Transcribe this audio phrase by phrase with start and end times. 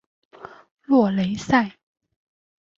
[0.81, 1.77] 洛雷塞。